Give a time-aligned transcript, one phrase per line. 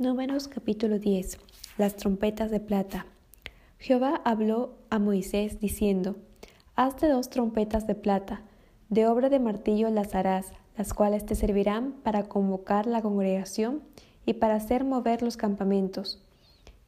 [0.00, 1.36] Números capítulo 10.
[1.76, 3.04] Las trompetas de plata.
[3.78, 6.16] Jehová habló a Moisés diciendo,
[6.74, 8.40] Hazte dos trompetas de plata,
[8.88, 13.82] de obra de martillo las harás, las cuales te servirán para convocar la congregación
[14.24, 16.24] y para hacer mover los campamentos.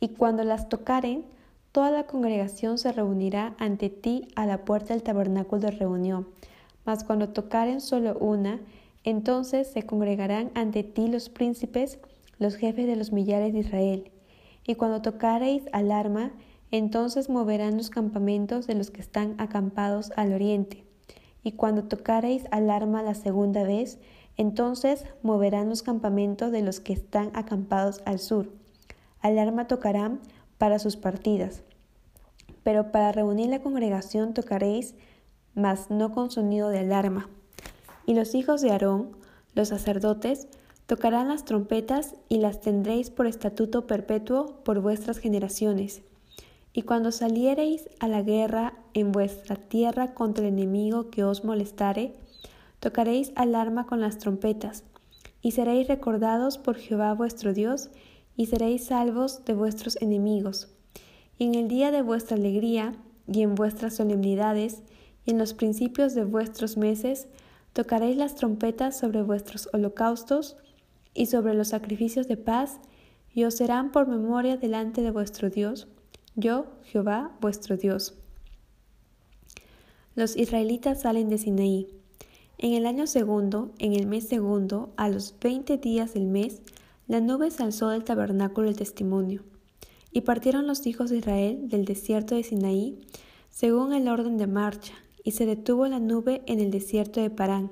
[0.01, 1.27] Y cuando las tocaren,
[1.71, 6.29] toda la congregación se reunirá ante ti a la puerta del tabernáculo de reunión.
[6.87, 8.61] Mas cuando tocaren solo una,
[9.05, 11.99] entonces se congregarán ante ti los príncipes,
[12.43, 14.11] los jefes de los millares de Israel.
[14.67, 16.33] Y cuando tocareis alarma,
[16.71, 20.85] entonces moverán los campamentos de los que están acampados al oriente.
[21.43, 23.99] Y cuando tocareis alarma la segunda vez,
[24.37, 28.51] entonces moverán los campamentos de los que están acampados al sur.
[29.21, 30.21] Alarma tocarán
[30.59, 31.63] para sus partidas.
[32.63, 34.95] Pero para reunir la congregación tocaréis,
[35.55, 37.29] mas no con sonido de alarma.
[38.07, 39.17] Y los hijos de Aarón,
[39.55, 40.49] los sacerdotes,
[40.93, 46.03] Tocarán las trompetas y las tendréis por estatuto perpetuo por vuestras generaciones.
[46.75, 52.13] Y cuando saliereis a la guerra en vuestra tierra contra el enemigo que os molestare,
[52.79, 54.85] tocaréis alarma con las trompetas,
[55.41, 57.89] y seréis recordados por Jehová vuestro Dios,
[58.37, 60.69] y seréis salvos de vuestros enemigos.
[61.39, 62.93] Y en el día de vuestra alegría,
[63.27, 64.83] y en vuestras solemnidades,
[65.25, 67.29] y en los principios de vuestros meses,
[67.73, 70.59] tocaréis las trompetas sobre vuestros holocaustos,
[71.15, 72.79] y sobre los sacrificios de paz,
[73.35, 75.89] y os serán por memoria delante de vuestro Dios,
[76.35, 78.15] yo, Jehová, vuestro Dios.
[80.15, 81.89] Los israelitas salen de Sinaí.
[82.59, 86.63] En el año segundo, en el mes segundo, a los veinte días del mes,
[87.09, 89.43] la nube se alzó del tabernáculo del testimonio.
[90.11, 92.99] Y partieron los hijos de Israel del desierto de Sinaí,
[93.51, 97.71] según el orden de marcha, y se detuvo la nube en el desierto de Parán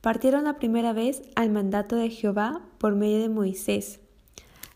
[0.00, 4.00] partieron la primera vez al mandato de Jehová por medio de Moisés.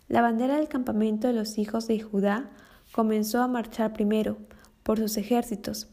[0.09, 2.51] La bandera del campamento de los hijos de Judá
[2.93, 4.37] comenzó a marchar primero
[4.83, 5.89] por sus ejércitos,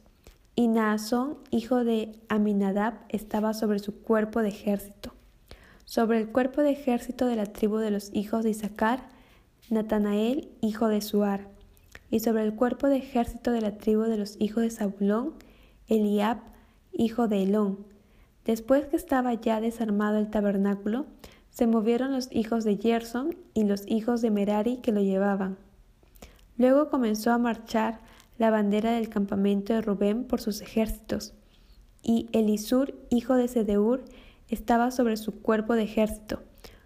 [0.53, 5.13] y Naasón, hijo de Aminadab, estaba sobre su cuerpo de ejército.
[5.85, 9.09] Sobre el cuerpo de ejército de la tribu de los hijos de Isaacar,
[9.69, 11.47] Natanael, hijo de Suar,
[12.09, 15.35] y sobre el cuerpo de ejército de la tribu de los hijos de Zabulón,
[15.87, 16.39] Eliab,
[16.91, 17.85] hijo de Elón,
[18.45, 21.05] Después que estaba ya desarmado el tabernáculo,
[21.49, 25.57] se movieron los hijos de Gerson y los hijos de Merari que lo llevaban.
[26.57, 27.99] Luego comenzó a marchar
[28.37, 31.33] la bandera del campamento de Rubén por sus ejércitos,
[32.03, 34.03] y Elisur, hijo de Sedeur,
[34.49, 36.41] estaba sobre su cuerpo de ejército,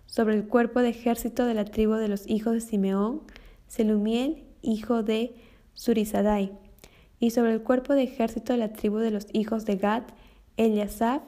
[0.05, 3.21] sobre el cuerpo de ejército de la tribu de los hijos de Simeón,
[3.67, 5.35] Selumiel, hijo de
[5.73, 6.51] Surizadai,
[7.19, 10.03] y sobre el cuerpo de ejército de la tribu de los hijos de Gad,
[10.57, 11.21] Eliasaf,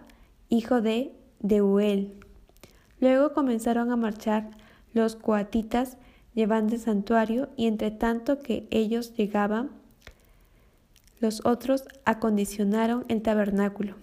[0.50, 2.14] hijo de Deuel.
[3.00, 4.50] Luego comenzaron a marchar
[4.94, 5.98] los coatitas
[6.34, 9.72] llevando el santuario y entre tanto que ellos llegaban,
[11.20, 13.96] los otros acondicionaron el tabernáculo.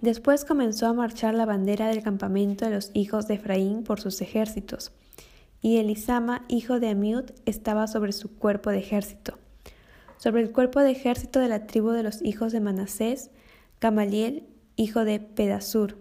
[0.00, 4.22] Después comenzó a marchar la bandera del campamento de los hijos de Efraín por sus
[4.22, 4.92] ejércitos,
[5.60, 9.38] y Elisama, hijo de Amiud, estaba sobre su cuerpo de ejército.
[10.16, 13.30] Sobre el cuerpo de ejército de la tribu de los hijos de Manasés,
[13.78, 14.44] Gamaliel,
[14.80, 15.98] hijo de Pedasur,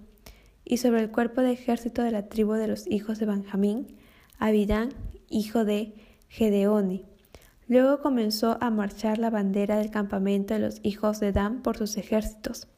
[0.63, 3.97] y sobre el cuerpo de ejército de la tribu de los hijos de Benjamín,
[4.37, 4.93] Abidán,
[5.27, 5.93] hijo de
[6.29, 7.05] Gedeoni.
[7.67, 11.97] Luego comenzó a marchar la bandera del campamento de los hijos de Dan por sus
[11.97, 12.69] ejércitos,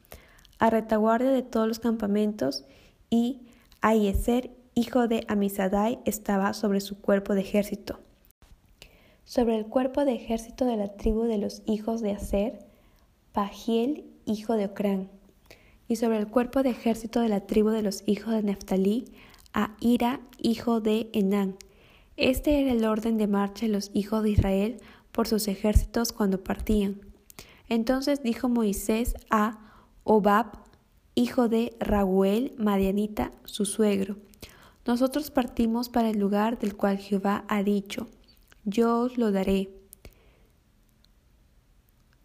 [0.57, 2.65] a retaguardia de todos los campamentos,
[3.11, 3.41] y
[3.81, 7.99] Aieser, hijo de Amisadai, estaba sobre su cuerpo de ejército.
[9.23, 12.65] Sobre el cuerpo de ejército de la tribu de los hijos de Aser,
[13.33, 15.20] Pagiel, hijo de Ocrán
[15.91, 19.11] y sobre el cuerpo de ejército de la tribu de los hijos de Neftalí,
[19.53, 21.57] a Ira, hijo de Enán.
[22.15, 24.77] Este era el orden de marcha de los hijos de Israel
[25.11, 27.01] por sus ejércitos cuando partían.
[27.67, 29.59] Entonces dijo Moisés a
[30.05, 30.59] Obab,
[31.13, 34.15] hijo de Raguel, Madianita, su suegro,
[34.85, 38.07] Nosotros partimos para el lugar del cual Jehová ha dicho,
[38.63, 39.69] yo os lo daré.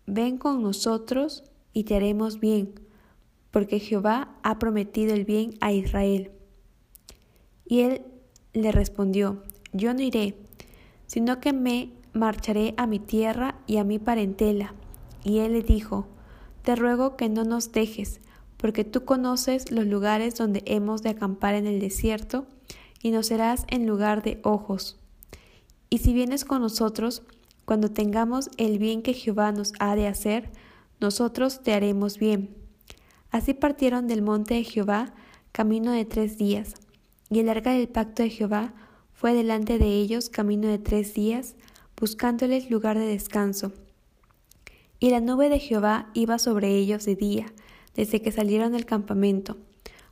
[0.06, 1.42] Ven con nosotros
[1.72, 2.85] y te haremos bien
[3.50, 6.30] porque Jehová ha prometido el bien a Israel.
[7.64, 8.02] Y él
[8.52, 10.36] le respondió, yo no iré,
[11.06, 14.74] sino que me marcharé a mi tierra y a mi parentela.
[15.24, 16.06] Y él le dijo,
[16.62, 18.20] te ruego que no nos dejes,
[18.56, 22.46] porque tú conoces los lugares donde hemos de acampar en el desierto,
[23.02, 24.98] y nos serás en lugar de ojos.
[25.90, 27.22] Y si vienes con nosotros,
[27.64, 30.50] cuando tengamos el bien que Jehová nos ha de hacer,
[31.00, 32.65] nosotros te haremos bien
[33.30, 35.14] Así partieron del monte de Jehová
[35.52, 36.74] camino de tres días,
[37.30, 38.74] y el arca del pacto de Jehová
[39.12, 41.56] fue delante de ellos camino de tres días,
[41.98, 43.72] buscándoles lugar de descanso.
[45.00, 47.46] Y la nube de Jehová iba sobre ellos de día,
[47.94, 49.56] desde que salieron del campamento.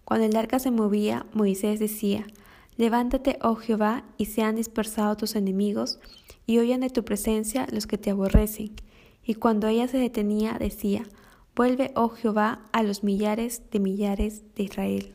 [0.04, 2.26] Cuando el arca se movía, Moisés decía,
[2.76, 6.00] Levántate, oh Jehová, y sean dispersados tus enemigos,
[6.46, 8.72] y oyan de tu presencia los que te aborrecen.
[9.22, 11.04] Y cuando ella se detenía, decía,
[11.56, 15.14] Vuelve, oh Jehová, a los millares de millares de Israel.